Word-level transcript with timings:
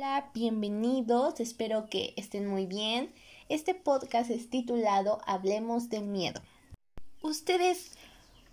Hola, 0.00 0.30
bienvenidos, 0.32 1.40
espero 1.40 1.90
que 1.90 2.14
estén 2.16 2.46
muy 2.46 2.66
bien. 2.66 3.12
Este 3.48 3.74
podcast 3.74 4.30
es 4.30 4.48
titulado 4.48 5.20
Hablemos 5.26 5.88
del 5.88 6.04
miedo. 6.04 6.40
Ustedes, 7.20 7.96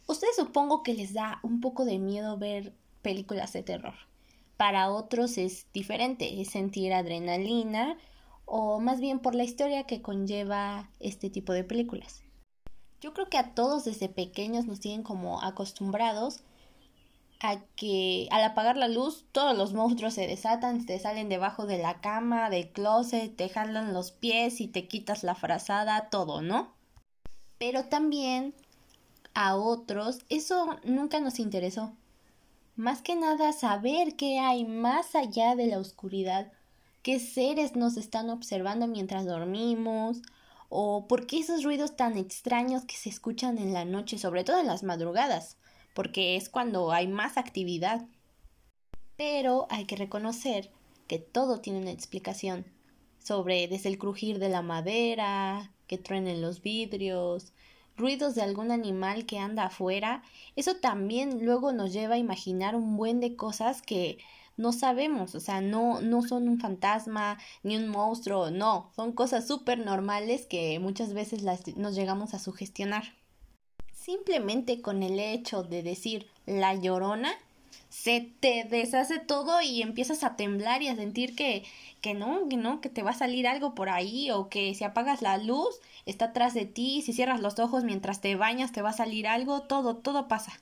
ustedes 0.08 0.38
supongo 0.38 0.82
que 0.82 0.96
les 0.96 1.14
da 1.14 1.40
un 1.44 1.62
poco 1.62 1.86
de 1.86 2.00
miedo 2.00 2.40
ver 2.40 2.74
películas 3.04 3.54
de 3.54 3.62
terror. 3.62 3.94
Para 4.58 4.90
otros 4.90 5.38
es 5.38 5.68
diferente, 5.72 6.42
es 6.42 6.50
sentir 6.50 6.94
adrenalina 6.94 7.96
o 8.46 8.80
más 8.80 9.00
bien 9.00 9.20
por 9.20 9.36
la 9.36 9.44
historia 9.44 9.84
que 9.84 10.02
conlleva 10.02 10.90
este 11.00 11.30
tipo 11.30 11.54
de 11.54 11.64
películas. 11.64 12.24
Yo 13.02 13.14
creo 13.14 13.30
que 13.30 13.38
a 13.38 13.54
todos 13.54 13.86
desde 13.86 14.10
pequeños 14.10 14.66
nos 14.66 14.80
tienen 14.80 15.04
como 15.04 15.44
acostumbrados 15.44 16.42
a 17.42 17.60
que 17.76 18.28
al 18.32 18.44
apagar 18.44 18.78
la 18.78 18.88
luz 18.88 19.26
todos 19.32 19.58
los 19.58 19.74
monstruos 19.74 20.14
se 20.14 20.28
desatan, 20.28 20.86
te 20.86 21.00
salen 21.00 21.30
debajo 21.30 21.66
de 21.66 21.78
la 21.78 22.02
cama, 22.02 22.50
del 22.50 22.70
closet, 22.70 23.36
te 23.36 23.50
jalan 23.50 23.94
los 23.94 24.12
pies 24.12 24.62
y 24.62 24.68
te 24.68 24.88
quitas 24.88 25.24
la 25.24 25.36
frazada, 25.36 26.10
todo, 26.10 26.42
¿no? 26.42 26.74
Pero 27.58 27.86
también 27.86 28.54
a 29.34 29.56
otros 29.56 30.20
eso 30.30 30.78
nunca 30.84 31.20
nos 31.20 31.40
interesó. 31.40 31.94
Más 32.76 33.02
que 33.02 33.16
nada 33.16 33.54
saber 33.54 34.16
qué 34.16 34.40
hay 34.40 34.66
más 34.66 35.16
allá 35.16 35.56
de 35.56 35.68
la 35.68 35.80
oscuridad, 35.80 36.52
qué 37.04 37.20
seres 37.20 37.76
nos 37.76 37.96
están 37.98 38.30
observando 38.30 38.88
mientras 38.88 39.26
dormimos, 39.26 40.22
o 40.70 41.08
por 41.08 41.28
qué 41.28 41.40
esos 41.40 41.64
ruidos 41.64 41.96
tan 41.96 42.18
extraños 42.18 42.84
que 42.86 42.96
se 42.96 43.10
escuchan 43.10 43.58
en 43.60 43.74
la 43.74 43.86
noche, 43.86 44.18
sobre 44.18 44.44
todo 44.44 44.60
en 44.60 44.68
las 44.68 44.84
madrugadas 44.84 45.58
porque 45.96 46.36
es 46.36 46.50
cuando 46.50 46.92
hay 46.92 47.08
más 47.08 47.38
actividad. 47.38 48.06
Pero 49.18 49.66
hay 49.72 49.86
que 49.86 49.96
reconocer 49.96 50.70
que 51.08 51.18
todo 51.18 51.62
tiene 51.62 51.80
una 51.80 51.92
explicación 51.92 52.66
sobre 53.24 53.68
desde 53.68 53.90
el 53.90 53.98
crujir 53.98 54.38
de 54.38 54.50
la 54.50 54.62
madera, 54.62 55.72
que 55.88 55.98
truenen 55.98 56.42
los 56.42 56.62
vidrios, 56.62 57.54
ruidos 57.98 58.36
de 58.36 58.42
algún 58.42 58.72
animal 58.72 59.26
que 59.26 59.40
anda 59.40 59.66
afuera, 59.66 60.22
eso 60.56 60.76
también 60.76 61.46
luego 61.46 61.72
nos 61.72 61.94
lleva 61.94 62.16
a 62.16 62.20
imaginar 62.20 62.76
un 62.76 62.98
buen 62.98 63.20
de 63.20 63.36
cosas 63.36 63.82
que 63.82 64.18
no 64.58 64.74
sabemos, 64.74 65.36
o 65.36 65.40
sea, 65.40 65.62
no, 65.62 66.02
no 66.02 66.22
son 66.22 66.48
un 66.48 66.60
fantasma 66.60 67.38
ni 67.64 67.78
un 67.78 67.88
monstruo, 67.88 68.52
no, 68.52 68.92
son 68.96 69.12
cosas 69.12 69.48
súper 69.48 69.80
normales 69.80 70.46
que 70.46 70.80
muchas 70.80 71.14
veces 71.14 71.42
las, 71.42 71.76
nos 71.78 71.96
llegamos 71.96 72.34
a 72.34 72.40
sugestionar. 72.40 73.04
Simplemente 74.06 74.84
con 74.84 75.02
el 75.02 75.20
hecho 75.20 75.64
de 75.64 75.82
decir 75.82 76.28
la 76.46 76.76
llorona, 76.76 77.34
se 77.90 78.30
te 78.40 78.64
deshace 78.64 79.18
todo 79.18 79.64
y 79.64 79.82
empiezas 79.82 80.24
a 80.24 80.36
temblar 80.36 80.84
y 80.84 80.90
a 80.90 80.96
sentir 80.96 81.36
que, 81.36 81.64
que 82.02 82.14
no, 82.14 82.48
que 82.48 82.56
no, 82.56 82.82
que 82.82 82.90
te 82.90 83.02
va 83.02 83.10
a 83.10 83.18
salir 83.18 83.48
algo 83.48 83.74
por 83.74 83.90
ahí 83.90 84.30
o 84.30 84.48
que 84.48 84.76
si 84.76 84.84
apagas 84.84 85.24
la 85.24 85.40
luz 85.40 85.80
está 86.06 86.26
atrás 86.26 86.54
de 86.54 86.66
ti, 86.66 87.02
si 87.02 87.14
cierras 87.14 87.42
los 87.42 87.58
ojos 87.58 87.84
mientras 87.84 88.22
te 88.22 88.36
bañas 88.36 88.72
te 88.72 88.84
va 88.84 88.92
a 88.92 88.94
salir 88.94 89.26
algo, 89.26 89.62
todo, 89.62 89.96
todo 89.96 90.28
pasa. 90.28 90.54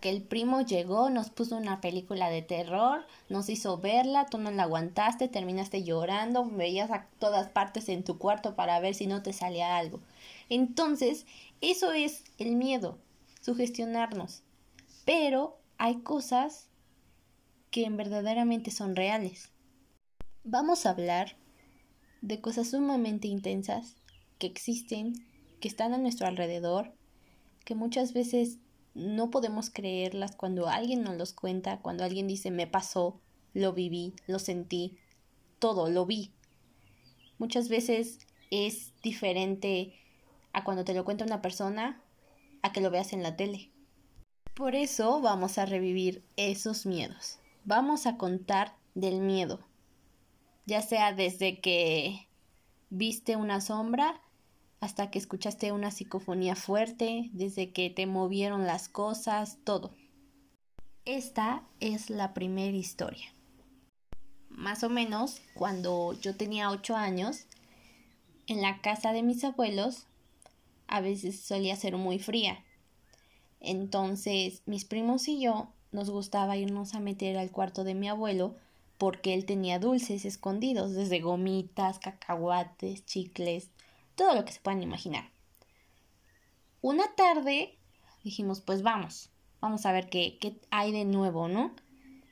Que 0.00 0.10
el 0.10 0.22
primo 0.22 0.62
llegó, 0.62 1.10
nos 1.10 1.30
puso 1.30 1.56
una 1.56 1.80
película 1.80 2.28
de 2.28 2.42
terror, 2.42 3.06
nos 3.28 3.48
hizo 3.48 3.78
verla, 3.78 4.26
tú 4.26 4.38
no 4.38 4.50
la 4.50 4.64
aguantaste, 4.64 5.28
terminaste 5.28 5.84
llorando, 5.84 6.44
veías 6.44 6.90
a 6.90 7.06
todas 7.18 7.48
partes 7.48 7.88
en 7.88 8.02
tu 8.02 8.18
cuarto 8.18 8.56
para 8.56 8.80
ver 8.80 8.94
si 8.94 9.06
no 9.06 9.22
te 9.22 9.32
salía 9.32 9.76
algo. 9.76 10.00
Entonces, 10.48 11.26
eso 11.60 11.92
es 11.92 12.24
el 12.38 12.56
miedo, 12.56 12.98
sugestionarnos. 13.40 14.42
Pero 15.04 15.58
hay 15.78 16.00
cosas 16.00 16.68
que 17.70 17.88
verdaderamente 17.90 18.70
son 18.70 18.96
reales. 18.96 19.50
Vamos 20.42 20.84
a 20.84 20.90
hablar 20.90 21.36
de 22.22 22.40
cosas 22.40 22.70
sumamente 22.70 23.28
intensas 23.28 23.96
que 24.38 24.46
existen, 24.46 25.14
que 25.60 25.68
están 25.68 25.94
a 25.94 25.98
nuestro 25.98 26.26
alrededor, 26.26 26.92
que 27.64 27.74
muchas 27.74 28.12
veces 28.12 28.58
no 28.96 29.30
podemos 29.30 29.70
creerlas 29.70 30.34
cuando 30.34 30.68
alguien 30.68 31.02
nos 31.02 31.16
los 31.16 31.34
cuenta, 31.34 31.80
cuando 31.80 32.02
alguien 32.02 32.26
dice 32.26 32.50
me 32.50 32.66
pasó, 32.66 33.20
lo 33.52 33.72
viví, 33.72 34.14
lo 34.26 34.38
sentí, 34.38 34.96
todo, 35.58 35.90
lo 35.90 36.06
vi. 36.06 36.32
Muchas 37.38 37.68
veces 37.68 38.26
es 38.50 38.92
diferente 39.02 39.94
a 40.52 40.64
cuando 40.64 40.84
te 40.84 40.94
lo 40.94 41.04
cuenta 41.04 41.24
una 41.24 41.42
persona 41.42 42.02
a 42.62 42.72
que 42.72 42.80
lo 42.80 42.90
veas 42.90 43.12
en 43.12 43.22
la 43.22 43.36
tele. 43.36 43.70
Por 44.54 44.74
eso 44.74 45.20
vamos 45.20 45.58
a 45.58 45.66
revivir 45.66 46.24
esos 46.36 46.86
miedos. 46.86 47.38
Vamos 47.64 48.06
a 48.06 48.16
contar 48.16 48.74
del 48.94 49.20
miedo. 49.20 49.60
Ya 50.64 50.80
sea 50.80 51.12
desde 51.12 51.60
que 51.60 52.26
viste 52.88 53.36
una 53.36 53.60
sombra 53.60 54.22
hasta 54.80 55.10
que 55.10 55.18
escuchaste 55.18 55.72
una 55.72 55.90
psicofonía 55.90 56.54
fuerte, 56.54 57.30
desde 57.32 57.70
que 57.72 57.90
te 57.90 58.06
movieron 58.06 58.66
las 58.66 58.88
cosas, 58.88 59.58
todo. 59.64 59.92
Esta 61.04 61.62
es 61.80 62.10
la 62.10 62.34
primera 62.34 62.76
historia. 62.76 63.32
Más 64.48 64.82
o 64.82 64.88
menos 64.88 65.40
cuando 65.54 66.12
yo 66.14 66.36
tenía 66.36 66.70
8 66.70 66.96
años, 66.96 67.46
en 68.46 68.62
la 68.62 68.80
casa 68.80 69.12
de 69.12 69.22
mis 69.22 69.44
abuelos 69.44 70.06
a 70.88 71.00
veces 71.00 71.40
solía 71.40 71.76
ser 71.76 71.96
muy 71.96 72.18
fría. 72.18 72.64
Entonces 73.60 74.62
mis 74.66 74.84
primos 74.84 75.28
y 75.28 75.40
yo 75.40 75.68
nos 75.92 76.10
gustaba 76.10 76.56
irnos 76.56 76.94
a 76.94 77.00
meter 77.00 77.38
al 77.38 77.50
cuarto 77.50 77.84
de 77.84 77.94
mi 77.94 78.08
abuelo 78.08 78.54
porque 78.98 79.34
él 79.34 79.44
tenía 79.44 79.78
dulces 79.78 80.24
escondidos, 80.24 80.94
desde 80.94 81.20
gomitas, 81.20 81.98
cacahuates, 81.98 83.04
chicles, 83.04 83.70
todo 84.16 84.34
lo 84.34 84.44
que 84.44 84.52
se 84.52 84.60
puedan 84.60 84.82
imaginar. 84.82 85.30
Una 86.80 87.14
tarde 87.14 87.78
dijimos, 88.24 88.60
pues 88.60 88.82
vamos, 88.82 89.30
vamos 89.60 89.86
a 89.86 89.92
ver 89.92 90.08
qué, 90.08 90.60
hay 90.70 90.90
de 90.90 91.04
nuevo, 91.04 91.46
¿no? 91.46 91.74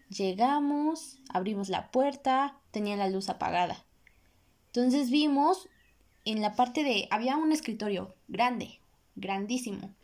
Llegamos, 0.08 1.18
abrimos 1.28 1.68
la 1.68 1.92
puerta, 1.92 2.58
tenía 2.72 2.96
la 2.96 3.08
luz 3.08 3.28
apagada. 3.28 3.84
Entonces 4.66 5.10
vimos 5.10 5.68
en 6.24 6.40
la 6.40 6.56
parte 6.56 6.82
de 6.82 7.06
había 7.10 7.36
un 7.36 7.52
escritorio 7.52 8.16
grande, 8.26 8.80
grandísimo. 9.14 9.94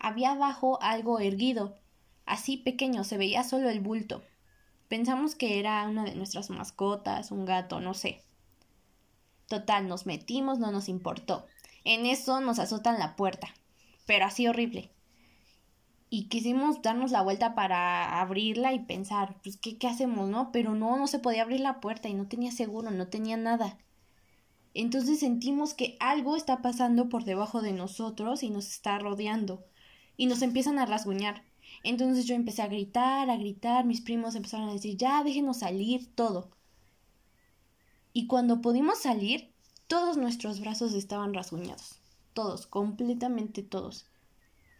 Había 0.00 0.32
abajo 0.32 0.78
algo 0.82 1.20
erguido, 1.20 1.76
así 2.26 2.56
pequeño, 2.56 3.04
se 3.04 3.16
veía 3.16 3.44
solo 3.44 3.68
el 3.68 3.80
bulto. 3.80 4.22
Pensamos 4.88 5.34
que 5.34 5.60
era 5.60 5.86
una 5.86 6.04
de 6.04 6.14
nuestras 6.14 6.50
mascotas, 6.50 7.30
un 7.30 7.44
gato, 7.44 7.80
no 7.80 7.94
sé. 7.94 8.24
Total, 9.48 9.88
nos 9.88 10.06
metimos, 10.06 10.58
no 10.58 10.70
nos 10.70 10.88
importó. 10.88 11.46
En 11.84 12.06
eso 12.06 12.40
nos 12.40 12.58
azotan 12.58 12.98
la 12.98 13.16
puerta, 13.16 13.48
pero 14.06 14.26
así 14.26 14.46
horrible. 14.46 14.90
Y 16.10 16.28
quisimos 16.28 16.82
darnos 16.82 17.10
la 17.10 17.22
vuelta 17.22 17.54
para 17.54 18.20
abrirla 18.20 18.72
y 18.72 18.80
pensar, 18.80 19.36
pues, 19.42 19.56
¿qué, 19.56 19.78
qué 19.78 19.88
hacemos, 19.88 20.28
no? 20.28 20.52
Pero 20.52 20.74
no, 20.74 20.96
no 20.96 21.06
se 21.06 21.18
podía 21.18 21.42
abrir 21.42 21.60
la 21.60 21.80
puerta 21.80 22.08
y 22.08 22.14
no 22.14 22.28
tenía 22.28 22.52
seguro, 22.52 22.90
no 22.90 23.08
tenía 23.08 23.36
nada. 23.36 23.78
Entonces 24.74 25.20
sentimos 25.20 25.74
que 25.74 25.96
algo 25.98 26.36
está 26.36 26.62
pasando 26.62 27.08
por 27.08 27.24
debajo 27.24 27.62
de 27.62 27.72
nosotros 27.72 28.42
y 28.42 28.50
nos 28.50 28.68
está 28.68 28.98
rodeando 28.98 29.64
y 30.16 30.26
nos 30.26 30.42
empiezan 30.42 30.78
a 30.78 30.86
rasguñar. 30.86 31.42
Entonces 31.82 32.26
yo 32.26 32.34
empecé 32.34 32.62
a 32.62 32.68
gritar, 32.68 33.30
a 33.30 33.36
gritar, 33.36 33.84
mis 33.84 34.00
primos 34.02 34.34
empezaron 34.34 34.68
a 34.68 34.72
decir, 34.72 34.96
ya, 34.96 35.22
déjenos 35.24 35.60
salir, 35.60 36.14
todo. 36.14 36.50
Y 38.18 38.26
cuando 38.26 38.60
pudimos 38.60 38.98
salir, 38.98 39.52
todos 39.86 40.16
nuestros 40.16 40.58
brazos 40.58 40.92
estaban 40.92 41.34
rasguñados, 41.34 42.00
todos, 42.34 42.66
completamente 42.66 43.62
todos. 43.62 44.06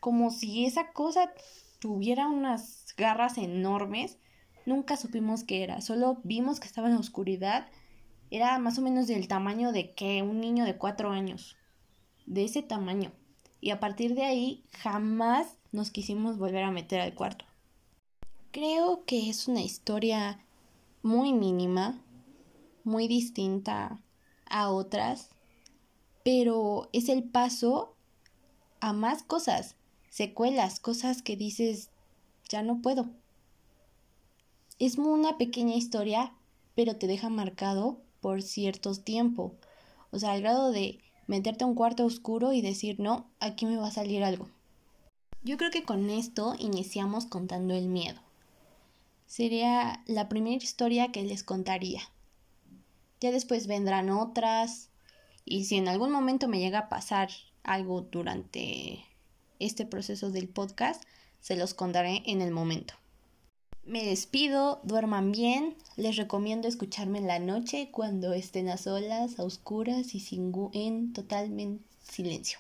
Como 0.00 0.32
si 0.32 0.66
esa 0.66 0.92
cosa 0.92 1.30
tuviera 1.78 2.26
unas 2.26 2.96
garras 2.96 3.38
enormes. 3.38 4.18
Nunca 4.66 4.96
supimos 4.96 5.44
qué 5.44 5.62
era, 5.62 5.80
solo 5.82 6.18
vimos 6.24 6.58
que 6.58 6.66
estaba 6.66 6.88
en 6.88 6.94
la 6.94 6.98
oscuridad 7.00 7.68
era 8.32 8.58
más 8.58 8.76
o 8.76 8.82
menos 8.82 9.06
del 9.06 9.28
tamaño 9.28 9.70
de 9.70 9.92
que 9.92 10.20
un 10.22 10.40
niño 10.40 10.64
de 10.64 10.76
cuatro 10.76 11.12
años. 11.12 11.56
De 12.26 12.44
ese 12.44 12.62
tamaño. 12.62 13.12
Y 13.60 13.70
a 13.70 13.78
partir 13.78 14.16
de 14.16 14.24
ahí 14.24 14.64
jamás 14.72 15.46
nos 15.70 15.92
quisimos 15.92 16.38
volver 16.38 16.64
a 16.64 16.72
meter 16.72 17.00
al 17.00 17.14
cuarto. 17.14 17.44
Creo 18.50 19.04
que 19.04 19.30
es 19.30 19.46
una 19.46 19.62
historia 19.62 20.40
muy 21.04 21.32
mínima, 21.32 22.02
muy 22.84 23.08
distinta 23.08 24.00
a 24.48 24.70
otras, 24.70 25.30
pero 26.24 26.88
es 26.92 27.08
el 27.08 27.24
paso 27.24 27.94
a 28.80 28.92
más 28.92 29.22
cosas, 29.22 29.76
secuelas, 30.10 30.80
cosas 30.80 31.22
que 31.22 31.36
dices, 31.36 31.90
ya 32.48 32.62
no 32.62 32.80
puedo. 32.80 33.10
Es 34.78 34.96
una 34.98 35.38
pequeña 35.38 35.74
historia, 35.74 36.32
pero 36.74 36.96
te 36.96 37.06
deja 37.06 37.28
marcado 37.28 37.98
por 38.20 38.42
ciertos 38.42 39.04
tiempo. 39.04 39.54
O 40.10 40.18
sea, 40.18 40.32
al 40.32 40.40
grado 40.40 40.70
de 40.70 41.00
meterte 41.26 41.64
a 41.64 41.66
un 41.66 41.74
cuarto 41.74 42.04
oscuro 42.04 42.52
y 42.52 42.62
decir, 42.62 43.00
no, 43.00 43.26
aquí 43.40 43.66
me 43.66 43.76
va 43.76 43.88
a 43.88 43.92
salir 43.92 44.24
algo. 44.24 44.48
Yo 45.42 45.56
creo 45.56 45.70
que 45.70 45.84
con 45.84 46.10
esto 46.10 46.54
iniciamos 46.58 47.26
contando 47.26 47.74
el 47.74 47.88
miedo. 47.88 48.20
Sería 49.26 50.02
la 50.06 50.28
primera 50.28 50.62
historia 50.62 51.12
que 51.12 51.22
les 51.22 51.44
contaría. 51.44 52.00
Ya 53.20 53.30
después 53.30 53.66
vendrán 53.66 54.10
otras. 54.10 54.90
Y 55.44 55.64
si 55.64 55.76
en 55.76 55.88
algún 55.88 56.10
momento 56.10 56.48
me 56.48 56.58
llega 56.58 56.78
a 56.80 56.88
pasar 56.88 57.30
algo 57.62 58.02
durante 58.02 59.04
este 59.58 59.86
proceso 59.86 60.30
del 60.30 60.48
podcast, 60.48 61.02
se 61.40 61.56
los 61.56 61.74
contaré 61.74 62.22
en 62.26 62.42
el 62.42 62.50
momento. 62.50 62.94
Me 63.84 64.04
despido, 64.04 64.80
duerman 64.84 65.32
bien, 65.32 65.74
les 65.96 66.16
recomiendo 66.16 66.68
escucharme 66.68 67.18
en 67.18 67.26
la 67.26 67.38
noche 67.38 67.90
cuando 67.90 68.34
estén 68.34 68.68
a 68.68 68.76
solas, 68.76 69.38
a 69.38 69.44
oscuras 69.44 70.14
y 70.14 70.20
sin 70.20 70.52
en 70.74 71.14
totalmente 71.14 71.82
silencio. 72.02 72.58